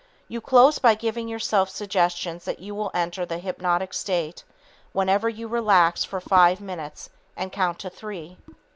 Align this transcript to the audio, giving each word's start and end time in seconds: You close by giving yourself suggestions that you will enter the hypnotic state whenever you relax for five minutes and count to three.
You 0.27 0.41
close 0.41 0.79
by 0.79 0.95
giving 0.95 1.27
yourself 1.27 1.69
suggestions 1.69 2.43
that 2.45 2.57
you 2.59 2.73
will 2.73 2.89
enter 2.91 3.23
the 3.23 3.37
hypnotic 3.37 3.93
state 3.93 4.43
whenever 4.93 5.29
you 5.29 5.47
relax 5.47 6.03
for 6.03 6.19
five 6.19 6.59
minutes 6.59 7.11
and 7.37 7.51
count 7.51 7.77
to 7.81 7.89
three. 7.91 8.35